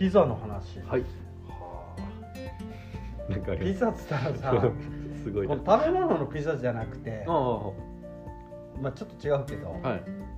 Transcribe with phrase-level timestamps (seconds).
[0.00, 0.80] ピザの話。
[0.80, 1.02] はい。
[1.46, 1.94] は
[3.28, 4.70] なんかピザっつったらさます
[5.24, 9.76] すごいこなの食べ物のピザじゃなくてまあちょっと違うけど、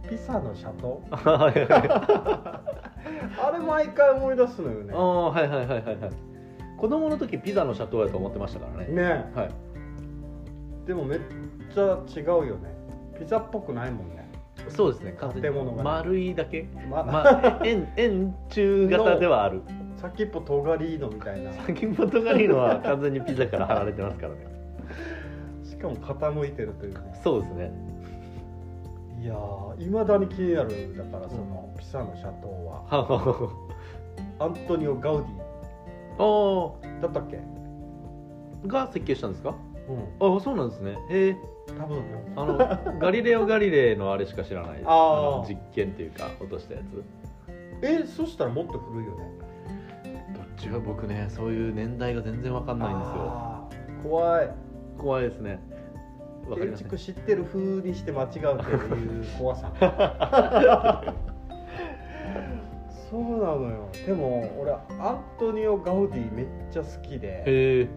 [0.04, 0.08] い。
[0.08, 1.14] ピザのシャトー？
[3.40, 4.92] あれ毎回思い出すのよね。
[4.92, 6.10] ああはいはいはいはいはい。
[6.76, 8.92] 子供の時ピザのシャトーやと思ってましたからね。
[8.92, 9.30] ね。
[9.36, 9.50] はい。
[10.88, 11.20] でもめっ
[11.72, 12.74] ちゃ違うよね。
[13.16, 14.21] ピザっぽくないもんね
[14.68, 15.14] そうですね。
[15.42, 15.82] 建物がね。
[15.82, 16.66] 丸いだけ。
[16.90, 19.62] ままあ 円円柱型ではある。
[19.96, 21.52] 先っぽとがりのみたいな。
[21.52, 24.38] 先っぽとがりのは完全にピザから離れてますからね。
[25.64, 27.00] しかも傾いてるというね。
[27.22, 27.72] そうですね。
[29.20, 29.34] いや
[29.78, 33.50] いまだに気になるだからそのピザのシャトー は。
[34.40, 35.22] アントニオ・ガウデ
[36.18, 37.38] はィだったっけ？
[37.38, 39.50] あが設計したんですか？
[39.50, 39.71] うん
[40.20, 40.96] あそうなんですね。
[41.10, 41.36] へえ。
[41.78, 42.02] 多分よ。
[42.36, 42.58] あの
[43.00, 44.84] ガリレオ・ガリレイのあれしか知らないです。
[44.86, 45.38] あー。
[45.38, 47.04] の実験っていうか落としたやつ。
[47.82, 49.30] えそしたらもっと古いよね。
[50.34, 53.14] どっちが僕ねそういう年代が全然わかんないんですよ。
[53.18, 54.50] あー怖い。
[54.98, 55.60] 怖いですね。
[56.48, 59.72] わかり建ますね築知ってる風にして間違うっていう怖さ。
[63.10, 63.88] そうなのよ。
[64.06, 64.76] でも俺ア
[65.12, 67.42] ントニオ・ガウディめっちゃ好きで。
[67.46, 67.88] へえ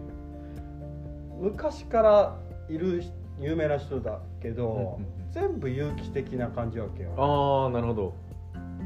[1.38, 2.36] 昔から
[2.68, 3.02] いる
[3.38, 4.98] 有名な人だけど、
[5.32, 7.12] 全部有機的な感じわけよ。
[7.16, 8.14] ああなるほど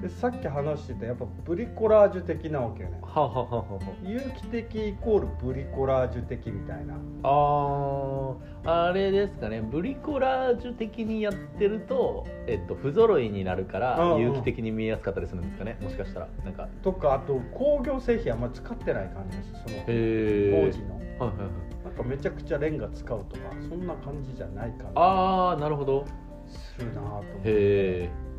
[0.00, 2.98] でさっき話してたやっぱブリコラージュ的なわけよね。
[3.02, 6.94] はあはあはあは有機的イコールブリコラージュ的みたいな。
[7.22, 8.34] あ
[8.64, 9.60] ああれですかね。
[9.60, 14.20] ブリコラージュ的にやってると、えっと、不揃いになるからうんうん。
[14.22, 15.76] 有機的に見えやすかったりするんですかね。
[15.82, 16.28] もしかしたら。
[16.44, 16.66] なんか。
[16.82, 19.52] とかあと工業製品あんまり使ってない感じです。
[19.52, 20.94] そのへえ工事の。
[20.96, 21.84] はいはいはい。
[21.84, 26.06] なんかめちゃくちゃレンガ使うとかそんな感じじゃない感ああなるほど。
[26.06, 27.28] じするなと思って。
[27.28, 28.29] へえ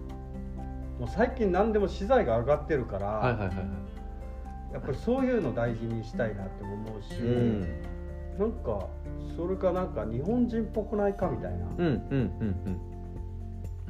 [1.01, 4.73] もう最近何でも資材が上がってるから、はいはいはいはい。
[4.73, 7.81] やっぱりそういうの大事にしたいなって思うし、うん
[8.37, 8.87] なんか
[9.35, 12.79] それかなんか日本人っぽくないかみたいな、うんうん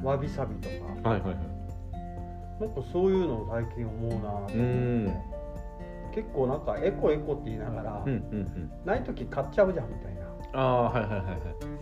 [0.00, 0.74] んわびさびとか。
[0.96, 1.36] うんはいはいはい。
[2.62, 5.14] なんかそういうのを最近思うなと思って、うん。
[6.14, 8.70] 結構なんかエコエコって言いながら、うんうんうん。
[8.86, 10.22] ない時買っちゃうじゃんみたいな。
[10.54, 11.38] ああはいはいはいはい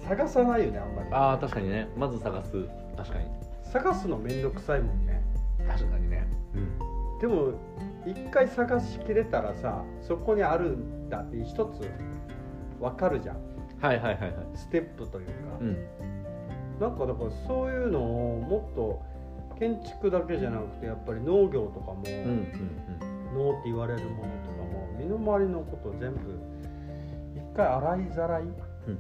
[0.09, 1.09] 探さないよねあんまり。
[1.13, 1.89] ああ確かにね。
[1.97, 2.67] まず探す。
[2.97, 3.51] 確かに。
[3.73, 5.10] 探すのめんどくさいもんね
[5.73, 6.27] 確かにね。
[6.55, 7.19] うん。
[7.19, 7.53] でも
[8.07, 11.91] 一回探しきれたらさそこにあるんだって一つ
[12.81, 13.37] 分かるじゃん。
[13.81, 14.33] はいはいはいはい。
[14.55, 15.77] ステップというか、うん。
[16.81, 19.03] なんかだからそういうのをもっと
[19.59, 26.19] 建築だけじゃなくてやっぱり農業とかも、うんうん農って言われるものとかも身の回りのことを全部
[27.37, 28.99] 一回洗いざらいうん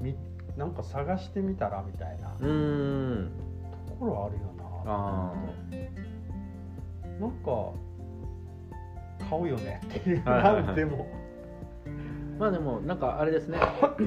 [0.00, 0.16] み
[0.56, 4.64] なんか探してみたらみたいなところあるよな。
[4.86, 5.34] あ
[7.20, 7.72] なんか
[9.28, 9.80] 買うよね。
[9.84, 13.58] っていう、なんでもーまあでもなんかあれですね。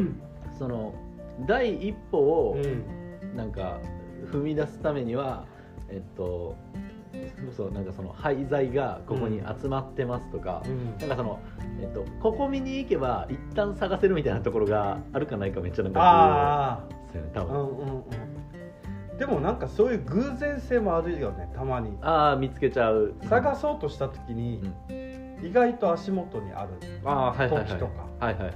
[0.58, 0.94] その
[1.47, 3.80] 第一歩をうんなんか
[4.31, 5.46] 踏み出すためには
[5.90, 6.56] えっと
[7.56, 10.97] そうなんかその廃材がここに集まってますとか、うん。
[11.00, 11.40] なんかその、
[11.81, 18.03] えっと、ここ見に行けば一旦探せるみたいなところがあるかないかめっちゃなんかですよね多あ分、うんうんうん
[19.19, 21.97] でもなんかそういう偶然性もあるよねたまに。
[22.02, 23.13] ああ見つけちゃう。
[23.24, 25.46] 探そうとした時にうん。
[25.46, 26.72] 意外と足元にある。
[27.03, 27.68] ああはいはいはい。
[27.68, 28.08] 時とか。
[28.19, 28.56] はいはいはい。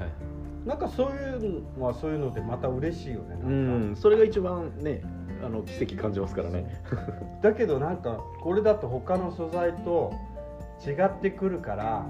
[0.66, 5.02] なんかそういうのはそういうのでまた嬉しいよねうんそれが一番ね
[5.46, 6.82] あの奇跡感じますからね。
[7.42, 10.14] だけどなんかこれだと他の素材と
[10.88, 12.08] 違ってくるから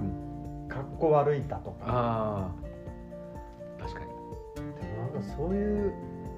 [0.66, 1.76] うかっこ悪いだとか。
[1.86, 2.52] あ
[3.80, 4.06] あ確かに。
[4.54, 5.92] でもなんかそういう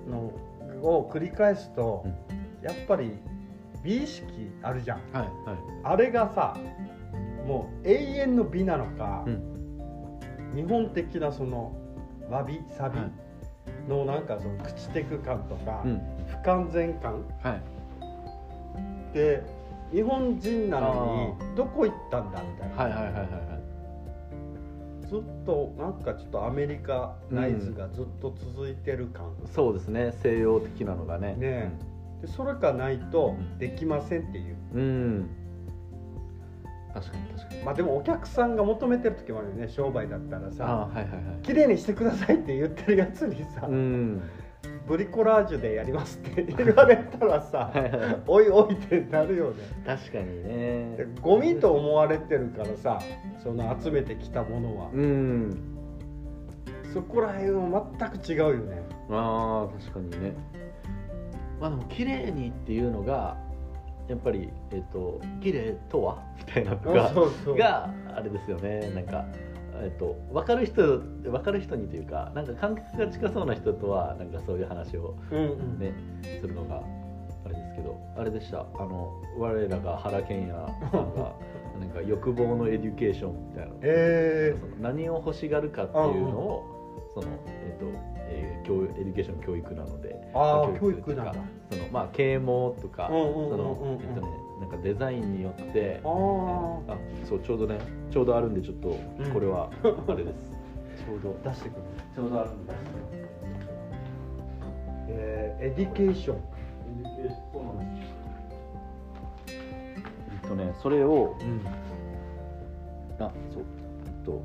[0.09, 0.33] の
[0.83, 2.05] を繰り返すと、
[2.63, 3.19] やっぱり
[3.83, 4.99] 美意識あるじゃん。
[5.13, 5.59] はいはい。
[5.85, 6.57] あれがさ
[7.47, 10.21] もう永遠の美なのか、うん。
[10.55, 11.73] 日本的なその
[12.31, 13.11] わびさびはい。
[13.89, 16.01] のなんかその朽ちてく感とか、うん。
[16.27, 19.15] 不完全感はい。
[19.15, 19.43] で
[19.93, 23.56] 日本人なのあにどこ行ったんだみたいな、はいはいはいはいはい
[25.09, 30.13] ずっとなんかちょっとアメリカナイズがずっと続いてる感、そうですね。
[30.23, 31.35] 西洋的なのがね。
[31.35, 31.73] ね
[32.21, 34.57] でそれがないとできませんっていう。
[34.75, 35.31] うん、うん
[36.95, 37.63] 確かに確かに。
[37.63, 39.69] まあでもお客さんが求めてる時もあるよね。
[39.69, 40.67] 商売だったらあさ。
[40.67, 41.13] あはいはいはい。
[41.43, 44.23] 綺麗にしてくださいって言ってるやつにさ、うん
[44.87, 47.73] ブリコラージュでやりますって 言われたらさ
[48.27, 49.57] おいおいってなるよね。
[49.85, 52.99] 確かにでねゴミと思われてるからさ
[53.43, 54.91] その集めてきたものは。
[54.93, 55.73] うん。
[56.93, 58.83] そこら辺は全く違うよね。
[59.11, 60.33] ああ確かにね。
[61.61, 63.37] まあでも綺麗にっていうのが
[64.09, 66.23] やっぱりえっ、と綺麗とは？
[66.39, 67.57] みたいなとかそうそう。
[67.57, 68.91] があれですよね。
[68.95, 69.25] なんか、
[69.83, 75.79] えっと、分かる人分かる人にというかなんか感覚が近そうな人とはなんかそういう話をうんうん。
[75.79, 75.93] ね
[76.41, 76.83] するのが
[77.45, 78.61] あれですけどあれでした。
[78.61, 80.59] あの我らが原研哉
[80.91, 81.35] さんが
[81.79, 86.65] なんか欲望のエデュケーションみたいなえその何を欲しがるかっていうのを
[87.15, 91.35] その、えっとえー教エデュケーション教育なのでー、あ教育なんだ。
[91.71, 94.29] そのまあ啓蒙とか、そのえっとね
[94.61, 96.93] なんかデザインによってあー。
[96.93, 97.79] あそうちょうどね
[98.11, 98.89] ちょうどあるんでちょっと
[99.19, 99.71] うんこれは
[100.09, 100.51] あれです、
[101.05, 101.37] ちょうど。
[101.51, 101.83] 出してくる。
[102.15, 102.73] ちょうどあるんで
[105.09, 106.37] えー、エデュケーション。
[107.53, 108.09] そうなんです。
[110.43, 111.61] えっとねそれをうん。
[113.19, 113.65] あそう
[114.25, 114.43] と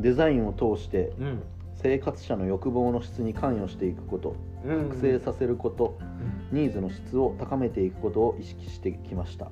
[0.00, 1.42] デザインを通してうん
[1.82, 5.98] 生活者の欲望の質に関与していくことうん覚醒させること、
[6.52, 9.50] ニーズの質を高めていくことを意識してきました。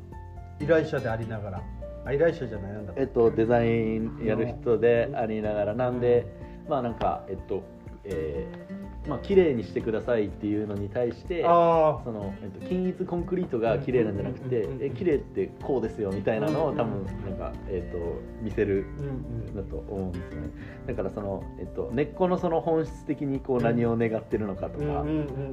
[0.60, 1.62] 依頼者でありながら。
[2.04, 2.92] あ依頼者じゃないなんだ。
[2.96, 5.74] えっとデザインやる人でありながら。
[5.74, 6.26] なんで
[6.68, 7.64] まあなんかえっと
[8.04, 8.69] えー
[9.10, 17.98] まあ綺麗にしてくださいっていうのに対してあその、えっと、均一コンクリートが綺麗なんじゃなくてえ綺麗ってこうですよみたいなのを多分なんか、えっと、
[18.40, 20.48] 見せるんだと思うんですよね。
[20.86, 25.04] だからその、えっと、根っこのその本質的にこう何を願ってるのかとか、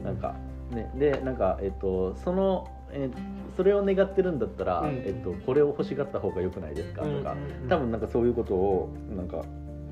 [0.03, 0.35] なんか
[0.71, 0.91] ね。
[0.95, 3.09] でなんかえっとその、え
[3.55, 5.03] それを願ってるんだったら、うん。
[5.05, 7.35] えっと、これを欲しがった方が良くないですかとか、
[7.67, 9.43] 多分なんかそういうことをなんか、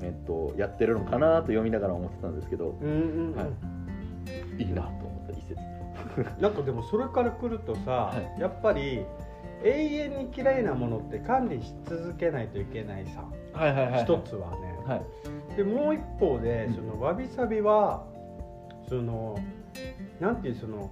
[0.06, 3.36] えっと、やってるのかなと読みながら思ってたんですけど、うんうんうん。
[3.36, 3.44] は
[4.58, 4.62] い。
[4.62, 5.56] いいなと思った一節。
[6.40, 9.04] なんかでもそれから来るとさ、はやっぱり
[9.64, 13.24] 永遠に嫌いなものって管理し続けないといけないさ。
[13.52, 14.02] はいはいはい。
[14.02, 15.56] 一つはね、はい。
[15.56, 16.74] でもう一方でうん。
[16.74, 18.04] そのわびさびは
[18.88, 19.38] その
[20.20, 20.90] なんていうその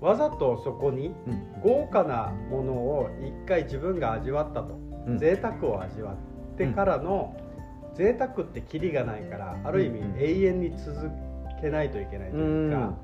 [0.00, 1.62] わざとそこにうん。
[1.62, 5.18] 豪華なものを一回自分が味わったと、うん。
[5.18, 7.34] 贅沢を味わってからの、
[7.94, 11.10] 贅沢ってキリがないからある意味うんうん永遠に続
[11.60, 12.94] けないといけないというか、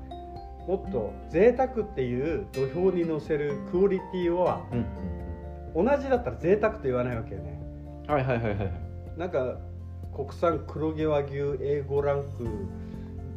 [0.67, 5.85] もっと贅沢っていう土俵に乗せるクオリティはうん。
[5.85, 7.59] 同じだったら贅沢と言わないわけよね。
[8.07, 8.71] うんはいはいはいはい。
[9.17, 9.57] なんか
[10.15, 12.23] 国産黒毛和牛 A5 ラン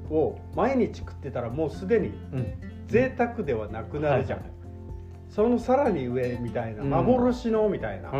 [0.08, 2.46] クを毎日食ってたらもうすでにうん。
[2.88, 4.52] 贅沢ではなくなるじゃん、はい
[5.30, 6.90] そのさらに上みたいなうん。
[6.90, 8.12] 幻のみたいな、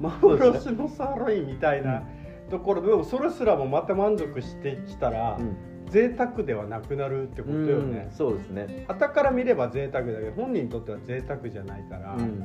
[0.00, 2.04] 幻のサーロインみたいな
[2.50, 5.56] ところでもそれすらもまた満足してきたら、うん。
[5.90, 8.08] 贅沢ではなくなるってことよね。
[8.08, 8.84] うんそうですね。
[8.88, 12.40] 傍から見れば贅沢だけど本人にとっては贅沢じゃないから、うん。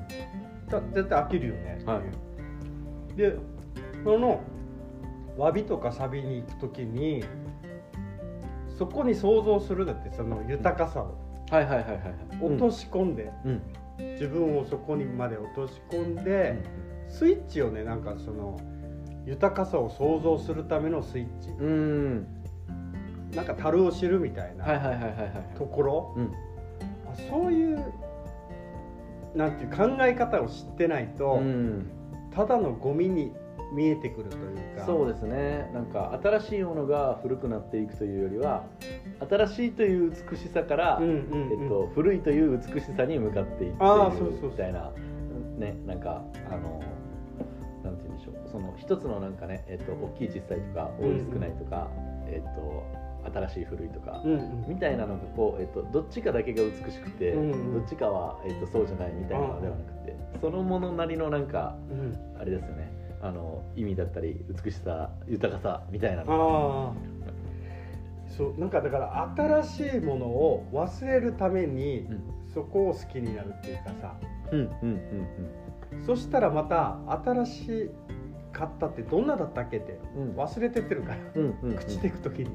[0.68, 3.38] だ絶対飽きるよねっていで
[4.04, 4.42] その
[5.38, 7.24] 詫びとかサビに行く時に
[8.78, 11.18] そこに想像するだってその豊かさを。
[11.50, 12.06] はいはいはいはいはい。
[12.44, 13.62] 落とし込んで、うん。
[14.13, 16.62] 自分をそこにまで落とし込んで、
[17.07, 18.60] スイッチをねなんかその
[19.25, 21.68] 豊かさを想像するためのスイッチ、うん。
[21.68, 22.27] うん
[23.36, 24.66] なんか樽を知るみたいな
[25.56, 26.33] ところ、うん。
[27.07, 27.94] あそういう
[29.36, 31.92] なんていう考え方を知ってないと、うん。
[32.33, 33.31] ただのゴミに
[33.71, 34.39] 見えてくるとい
[34.74, 34.86] うか。
[34.86, 35.69] そうですね。
[35.74, 38.66] なんか新しいものが古くなっていくというよりは
[39.30, 41.63] 新しいという美しさから、うんうんうん。
[41.63, 44.42] えっと、古いという美しさに向かっていっていあーそうそうそう。
[44.42, 44.92] るみたいな
[45.57, 46.81] ねなんかあの
[48.59, 51.89] その一つのなんかね、えっと、大きい小さいとか多い少ないとか、
[52.28, 52.83] えっと、
[53.33, 54.66] 新しい古いとか、うんうん。
[54.68, 57.73] みたいなのがこう、えっと、どっちかだけが美しくて、うんうん。
[57.75, 62.37] どっちかは、えっと、そうじゃないみたいなのではなくて、そのものなりのなんかうん。
[62.39, 62.92] あれですよね。
[63.21, 66.95] あの意味だったり美しさ豊かさみたいなの。
[68.28, 72.21] そうなんかだから新しいものを忘れるために、うん。
[72.54, 74.16] そこを好きになるっていうかさ。
[74.51, 74.99] うんうんうん
[76.06, 77.92] そしたらまた新し
[78.52, 80.32] かったってどんなだったっけってうん。
[80.32, 81.78] 忘れてってるから、うんうんうん。
[81.78, 82.50] 朽ちていく時に。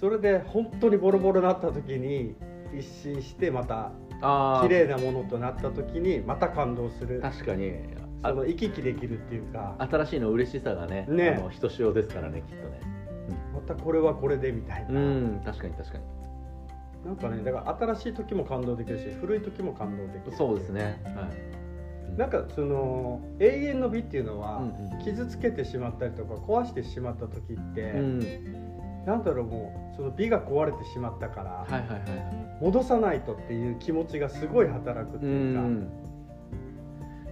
[0.00, 2.34] それで本当にボロボロになった時に
[2.76, 7.20] 一新してまたあ綺麗なものとなった時にまた感動する。
[7.20, 7.72] 確かに。
[8.22, 9.76] あその行き来できるっていうか。
[9.78, 11.36] 新しいの嬉しさがねね。
[11.38, 12.80] あのひとしおですからねきっとね。
[13.54, 16.04] またこれはこれでみたいな、うん確かに確かに。
[17.06, 21.00] なんかねだから新しい時も感動できるし古い時も感動できるそうですね。
[21.04, 21.63] はい
[22.16, 25.04] なんかその永遠の美っていうのは、うんうん。
[25.04, 28.20] 傷つけてしまったりとか壊してしまった時って、うん。
[29.06, 32.58] なんだろうもうその美が壊れてしまったから、はいはいはいはい。
[32.62, 35.88] 戻さないとっていう気持ちがすごい働くってういうか、ん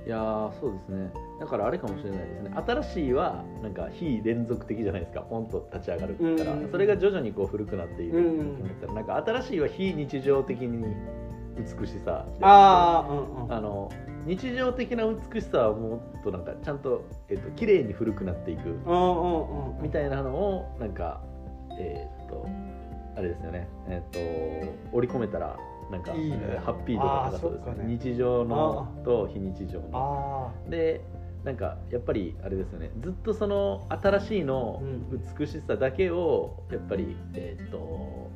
[0.04, 1.12] いやーそうですね。
[1.38, 2.50] だからあれかもしれないですね。
[2.66, 5.20] 新しいはなんか非連続的じゃないですか。
[5.20, 6.62] ポンと立ち上がるから、うん。
[6.64, 8.62] うんそれが徐々にこう古くなっているうんうん。
[8.64, 10.84] だったらなんか新しいは非日常的に
[11.56, 13.52] 美しさああうんうん。
[13.52, 13.90] あの
[14.26, 18.78] 日常的な美しさはもっとなんかちゃんと、えっと綺麗に古くなっていく
[19.80, 21.20] みたいなのをなんか
[21.78, 22.46] えーっと
[23.16, 23.68] あれですよね。
[23.88, 25.56] えーっと織り込めたら
[25.90, 26.38] なんかいいね。
[26.42, 27.84] えーハッピー度が高そうですね。
[27.84, 27.98] ね。
[27.98, 30.52] 日常のと非日常の。
[30.66, 31.00] あで
[31.44, 32.90] なんかやっぱりあれですよね。
[33.00, 34.86] ずっとその新しいのう
[35.16, 35.22] ん。
[35.38, 38.30] 美しさだけをやっぱりえーっと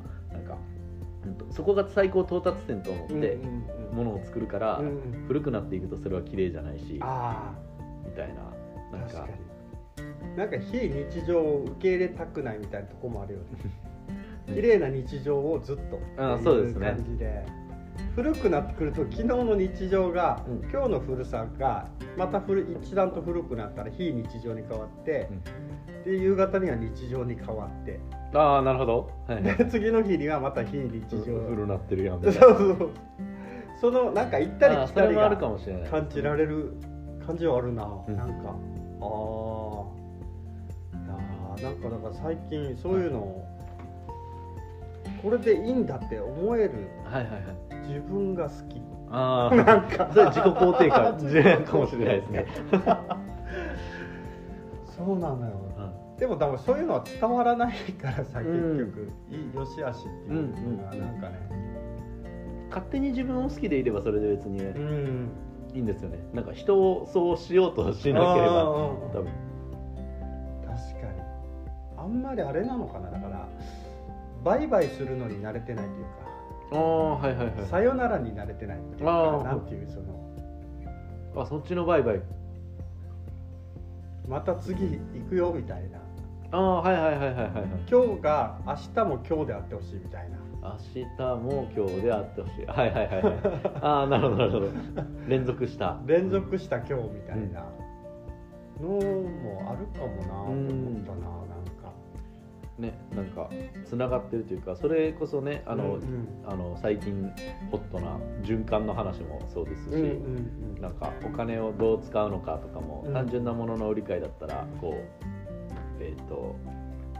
[1.51, 3.47] そこが最高到達点と思あってうん
[3.91, 5.25] うんものを作るから、うんうん。
[5.27, 7.53] 古くなっていくとそれは綺麗じゃないしあ
[8.05, 8.29] みたい
[8.91, 9.27] ななんか。
[10.35, 13.45] なんか非日常を受け入れたくないみたいなとこもあるよね。
[14.53, 16.87] 綺麗な日常をずっとあそうですね。
[16.87, 17.43] 感じで
[18.15, 20.69] 古くなってくると昨日の日常が、うん。
[20.69, 25.29] 今日の古さがまた古一段と古くなったら非日常に変わって、
[26.07, 27.99] で夕方には日常に変わって。
[28.33, 29.57] ああなるほど、はいはい。
[29.57, 31.37] で次の日にはまた非日常。
[31.37, 32.21] 古なってるやん。
[32.21, 32.89] み そうそう。
[33.81, 35.89] そのなんか行ったり来たりそれもあるかがもしれない。
[35.89, 36.73] 感じられる
[37.25, 38.15] 感じはあるな、うん。
[38.15, 38.55] なんか。
[39.01, 39.83] あ
[41.57, 43.45] あなんかだから最近そういうのを
[45.21, 47.87] これでいいんだって思えるはいはいはい。
[47.87, 48.81] 自分が好き。
[49.11, 50.09] ああなんか。
[50.13, 52.45] それ自己肯定感 かもしれないですね、
[54.85, 55.51] そうなのよ。
[55.61, 55.66] うん
[56.19, 58.87] でも多分そういうのは伝わらないからさ結うん。
[58.87, 61.47] 局、いい良し悪しっていうのがなんかね。
[62.69, 65.29] 勝手に自分を好きでいればそれで別にねうん。
[65.73, 66.17] いいんですよね。
[66.33, 69.25] なんか人をそうしようとしなければ多分。
[70.65, 71.21] 確かに。
[71.97, 73.11] あんまりあれなのかな。
[73.11, 73.47] だから
[74.43, 76.05] 売買するのに慣れてないという
[76.73, 77.69] ああはいはいか、はい。
[77.69, 81.43] さよならに慣れてないっていうかなんていうその。
[81.43, 82.19] あそっちの売買。
[84.27, 85.99] また次行くよみたいな
[86.51, 87.65] ああはいはいはいはいはいはい。
[87.89, 90.37] 今日が明日も今日であってほしいみたいな。
[90.61, 92.65] 明日も今日であってほしい。
[92.65, 93.33] はいはいはいはい。
[93.81, 94.67] ああ なるほどなるほど。
[95.27, 95.97] 連続した。
[96.05, 97.65] 連続した今日みたいな。
[98.79, 101.93] のもあるかもなと思ったななんか。
[102.77, 103.49] ねなんか
[103.85, 106.27] つながってるというかそれこそねあの、うんうん。
[106.45, 107.29] あの最近
[107.71, 110.81] ホットな循環の話もそうですし、うんうん。
[110.81, 113.13] なんかお金をどう使うのかとかも、うん。
[113.13, 115.36] 単純なものの売り買いだったらこう
[115.99, 116.55] えっ、と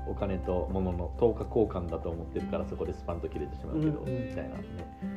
[0.07, 4.29] お金と物の等価交換だと思ってるからそこでスパンと切れてしまうけど、うんうん。
[4.29, 4.63] みたいなね。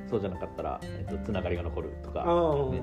[0.09, 2.83] そうじゃなかったら、えー、とつながりが残るとか、ね。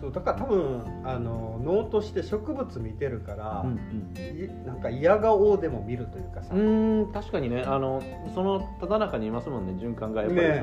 [0.00, 3.76] そうだから多分あの脳として植物見てるから、うん
[4.18, 7.62] いなんか嫌顔でも見るというかさ、うん、うーん確かにね。
[7.62, 8.02] あの
[8.34, 10.54] そのただ中にいますもんね循環がやっぱり、ね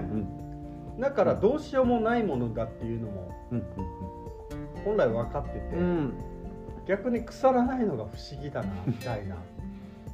[0.97, 0.99] うん。
[0.99, 3.63] だからどうしようもないものだっていうのもうん
[4.83, 6.13] 本来分かってて、うんうん
[6.89, 9.35] 逆に腐らないのが不思議だなみたいな。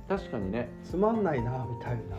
[0.10, 0.68] 確かにね。
[0.84, 2.18] つまんないなみたいな。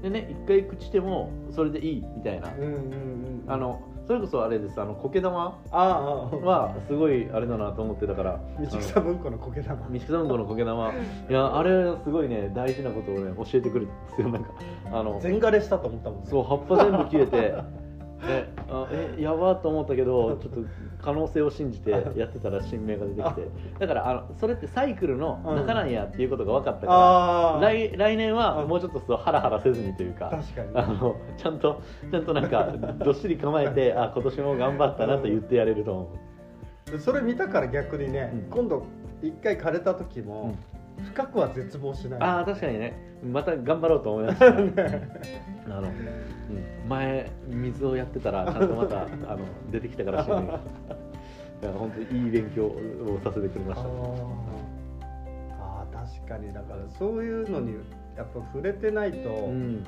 [0.00, 8.40] でね一回朽ちてもそれでいいみたいな、うんうんうんあのそれこそあれですあの苔玉はすごいあれだなと思ってたから。
[8.58, 9.86] 道草文庫の苔玉。
[9.86, 10.90] 道草文庫の苔玉。
[11.28, 14.50] いやあれすごいね大事なことをね教えてくれたんですよなんか
[14.86, 16.26] あの全枯れしたと思ったもんね。
[16.30, 17.54] そう葉っぱ全部切れて
[18.26, 20.60] であえやばーと思ったけどちょっと
[21.02, 23.48] 可能性を信じて やってたら新芽が出てきて。
[23.78, 28.68] だからあのそれってサイクルの中なんやっていうことが分かったから、ああ来来年はうん。
[28.68, 36.92] もうちょっとそうハラハラせずにというか確かあのちゃんとちゃんとなんかどっしり構えて あ今年も頑張ったなと言ってやれると思う。
[36.92, 38.50] にそれ見たから逆にね、うん。
[38.50, 38.84] 今度
[39.22, 40.54] 一回枯れた時も、
[41.12, 42.20] 深くは絶望しない。
[42.20, 43.10] ああ確かにね。
[43.22, 44.50] また頑張ろうと思いました、 あ
[45.80, 53.88] の、うん、前水をやってたらちゃんとまた あの出てきたから新芽がいや本当にいい勉強をさせてくれました。
[53.88, 54.26] あー。
[55.60, 57.74] あー確かにだからそういうのに
[58.16, 59.84] やっぱ触れてないと、うん、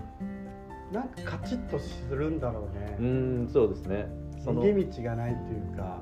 [0.92, 2.68] なんかカチッとするんだろ
[3.00, 3.08] ううね、
[3.44, 4.06] ん、そうですね。
[4.44, 6.00] 逃げ道がないというか。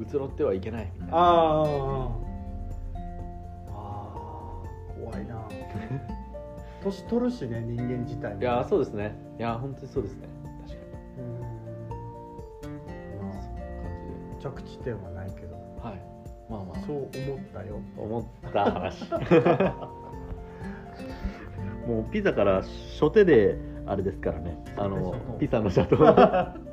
[0.00, 1.16] 移ろってはいけないみたいな。
[1.18, 2.27] あーあー
[5.04, 5.48] 怖いな。
[6.82, 9.16] 年取るしね人間自体もいやそうですね。
[9.38, 10.28] いや本当にそうですね。
[10.66, 10.84] 確か
[11.16, 11.24] に。
[11.24, 11.40] うん。
[13.20, 15.56] まあ着地点はないけど。
[15.82, 16.00] はい。
[16.48, 16.78] まあまあ。
[16.86, 17.08] そう思っ
[17.52, 17.80] たよ。
[17.96, 19.10] 思った話。
[21.86, 22.62] もうピザから
[23.00, 24.62] 初手であれですからね。
[24.76, 26.52] あのピザのシャトー